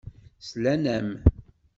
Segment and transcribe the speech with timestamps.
[0.47, 1.09] Slan-am.